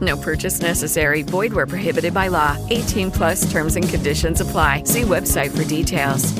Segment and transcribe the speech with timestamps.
[0.00, 1.22] No purchase necessary.
[1.22, 2.56] Void where prohibited by law.
[2.70, 4.84] 18 plus terms and conditions apply.
[4.84, 6.34] See website for details.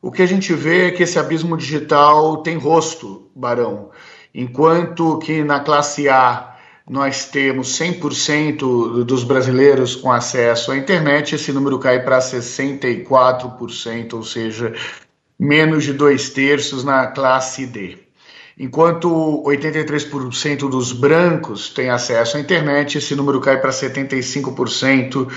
[0.00, 3.90] O que a gente vê é que esse abismo digital tem rosto, Barão.
[4.32, 6.56] Enquanto que na classe A
[6.88, 14.22] nós temos 100% dos brasileiros com acesso à internet, esse número cai para 64%, ou
[14.22, 14.72] seja,
[15.38, 18.07] menos de dois terços na classe D.
[18.60, 19.08] Enquanto
[19.46, 25.28] 83% dos brancos têm acesso à internet, esse número cai para 75%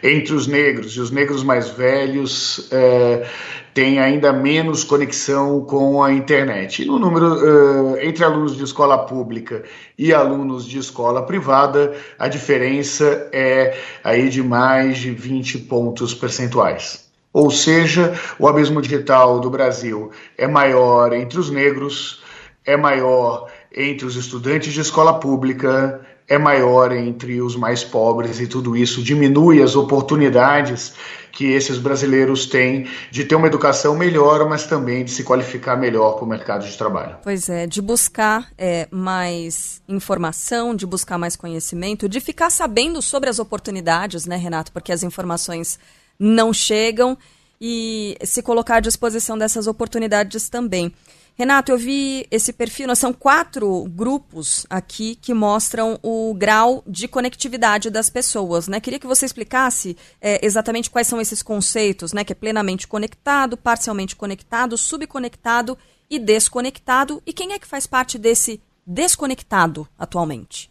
[0.00, 0.92] entre os negros.
[0.92, 3.26] E os negros mais velhos é,
[3.74, 6.82] têm ainda menos conexão com a internet.
[6.82, 9.64] E no número é, entre alunos de escola pública
[9.98, 17.08] e alunos de escola privada, a diferença é aí de mais de 20 pontos percentuais.
[17.32, 22.27] Ou seja, o abismo digital do Brasil é maior entre os negros
[22.68, 28.46] é maior entre os estudantes de escola pública, é maior entre os mais pobres, e
[28.46, 30.92] tudo isso diminui as oportunidades
[31.32, 36.16] que esses brasileiros têm de ter uma educação melhor, mas também de se qualificar melhor
[36.16, 37.16] para o mercado de trabalho.
[37.22, 43.30] Pois é, de buscar é, mais informação, de buscar mais conhecimento, de ficar sabendo sobre
[43.30, 44.72] as oportunidades, né, Renato?
[44.72, 45.78] Porque as informações
[46.18, 47.16] não chegam
[47.58, 50.92] e se colocar à disposição dessas oportunidades também.
[51.38, 57.90] Renato, eu vi esse perfil, são quatro grupos aqui que mostram o grau de conectividade
[57.90, 58.80] das pessoas, né?
[58.80, 62.24] Queria que você explicasse é, exatamente quais são esses conceitos, né?
[62.24, 65.78] Que é plenamente conectado, parcialmente conectado, subconectado
[66.10, 67.22] e desconectado.
[67.24, 70.68] E quem é que faz parte desse desconectado atualmente?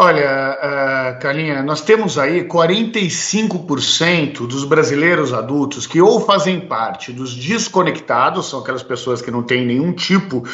[0.00, 7.34] Olha, uh, Carlinha, nós temos aí 45% dos brasileiros adultos que ou fazem parte dos
[7.34, 10.44] desconectados, são aquelas pessoas que não têm nenhum tipo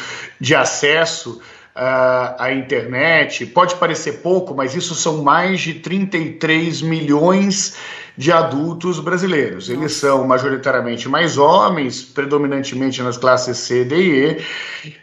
[0.41, 1.39] de acesso
[1.75, 3.45] uh, à internet.
[3.45, 7.77] Pode parecer pouco, mas isso são mais de 33 milhões
[8.17, 9.69] de adultos brasileiros.
[9.69, 14.41] Eles são majoritariamente mais homens, predominantemente nas classes C, D e E,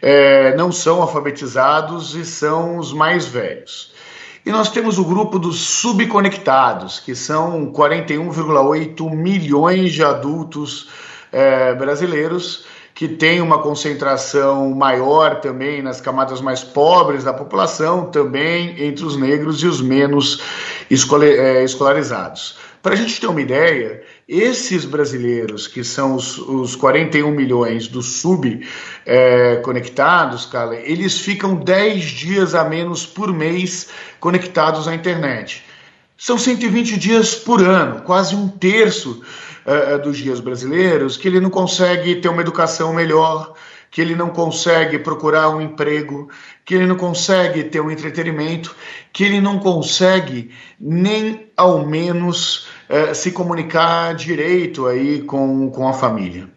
[0.01, 3.92] é, não são alfabetizados e são os mais velhos.
[4.45, 10.89] E nós temos o grupo dos subconectados, que são 41,8 milhões de adultos
[11.31, 18.83] é, brasileiros que têm uma concentração maior também nas camadas mais pobres da população, também
[18.83, 20.41] entre os negros e os menos
[20.89, 22.57] escolarizados.
[22.83, 28.01] Para a gente ter uma ideia, esses brasileiros, que são os, os 41 milhões do
[28.01, 33.87] subconectados, é, cara, eles ficam 10 dias a menos por mês
[34.19, 35.63] conectados à internet.
[36.17, 39.21] São 120 dias por ano, quase um terço
[39.65, 43.53] é, dos dias brasileiros, que ele não consegue ter uma educação melhor,
[43.93, 46.27] que ele não consegue procurar um emprego,
[46.65, 48.75] que ele não consegue ter um entretenimento,
[49.13, 55.93] que ele não consegue nem ao menos é, se comunicar direito aí com, com a
[55.93, 56.47] família.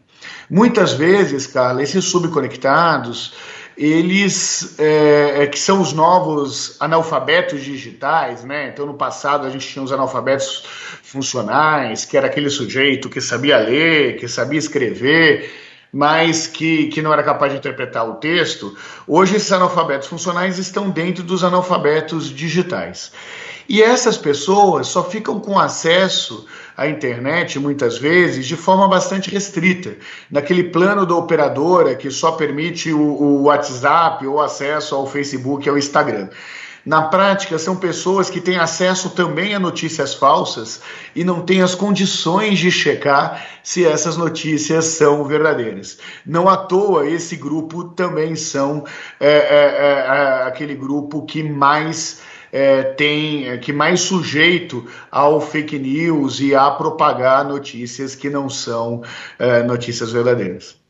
[0.49, 3.35] Muitas vezes, Carla, esses subconectados,
[3.77, 8.69] eles é, é, que são os novos analfabetos digitais, né?
[8.69, 10.65] Então, no passado a gente tinha os analfabetos
[11.03, 15.53] funcionais, que era aquele sujeito que sabia ler, que sabia escrever,
[15.93, 18.75] mas que, que não era capaz de interpretar o texto.
[19.07, 23.13] Hoje, esses analfabetos funcionais estão dentro dos analfabetos digitais.
[23.69, 26.47] E essas pessoas só ficam com acesso
[26.77, 29.97] à internet, muitas vezes, de forma bastante restrita,
[30.31, 35.71] naquele plano da operadora que só permite o, o WhatsApp ou acesso ao Facebook e
[35.71, 36.29] ao Instagram.
[36.87, 40.81] Na prática, são pessoas que têm acesso também a notícias falsas
[41.17, 45.99] e não têm as condições de checar se essas notícias são verdadeiras.
[46.25, 48.85] Não à toa, esse grupo também são
[49.19, 52.21] é, é, é, aquele grupo que mais
[52.53, 58.49] é, tem é, que mais sujeito ao fake news e a propagar notícias que não
[58.49, 59.03] são
[59.39, 60.81] é, notícias verdadeiras.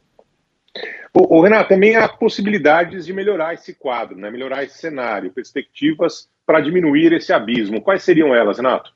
[1.12, 4.30] O, o, Renato, também há possibilidades de melhorar esse quadro, né?
[4.30, 7.80] melhorar esse cenário, perspectivas para diminuir esse abismo.
[7.80, 8.92] Quais seriam elas, Renato?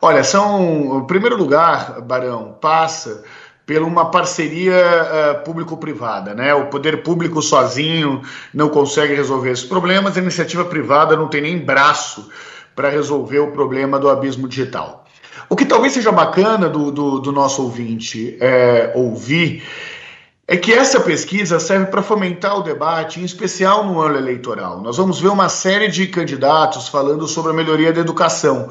[0.00, 3.24] Olha, são, em primeiro lugar, Barão, passa
[3.66, 6.54] por uma parceria uh, público-privada, né?
[6.54, 8.22] O poder público sozinho
[8.52, 12.28] não consegue resolver esses problemas, a iniciativa privada não tem nem braço
[12.74, 15.04] para resolver o problema do abismo digital.
[15.48, 19.62] O que talvez seja bacana do, do, do nosso ouvinte é, ouvir
[20.46, 24.80] é que essa pesquisa serve para fomentar o debate, em especial no ano eleitoral.
[24.82, 28.68] Nós vamos ver uma série de candidatos falando sobre a melhoria da educação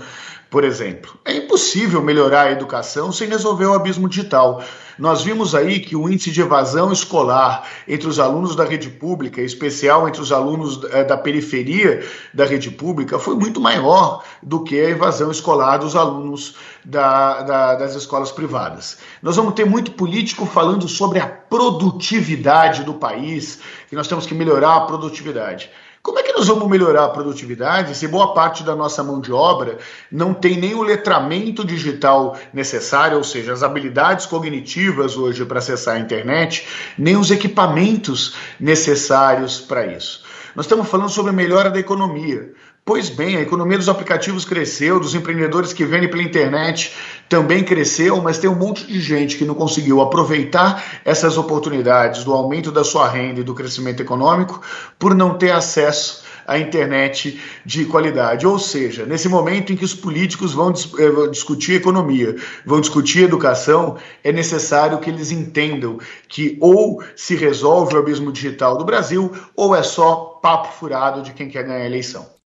[0.54, 1.18] por exemplo.
[1.26, 4.64] É impossível melhorar a educação sem resolver o abismo digital.
[5.00, 9.42] Nós vimos aí que o índice de evasão escolar entre os alunos da rede pública,
[9.42, 14.64] em especial entre os alunos é, da periferia da rede pública, foi muito maior do
[14.64, 16.54] que a evasão escolar dos alunos
[16.86, 19.00] da, da, das escolas privadas.
[19.24, 23.58] Nós vamos ter muito político falando sobre a produtividade do país,
[23.90, 25.72] que nós temos que melhorar a produtividade.
[26.04, 29.32] Como é que nós vamos melhorar a produtividade se boa parte da nossa mão de
[29.32, 29.78] obra
[30.12, 35.96] não tem nem o letramento digital necessário, ou seja, as habilidades cognitivas hoje para acessar
[35.96, 36.68] a internet,
[36.98, 40.26] nem os equipamentos necessários para isso?
[40.54, 42.52] Nós estamos falando sobre a melhora da economia.
[42.86, 46.94] Pois bem, a economia dos aplicativos cresceu, dos empreendedores que vendem pela internet
[47.34, 52.32] também cresceu, mas tem um monte de gente que não conseguiu aproveitar essas oportunidades do
[52.32, 54.62] aumento da sua renda e do crescimento econômico
[55.00, 58.46] por não ter acesso à internet de qualidade.
[58.46, 63.98] Ou seja, nesse momento em que os políticos vão eh, discutir economia, vão discutir educação,
[64.24, 65.98] é necessário que eles entendam
[66.28, 71.34] que ou se resolve o abismo digital do Brasil ou é só papo furado de
[71.34, 72.33] quem quer ganhar a eleição.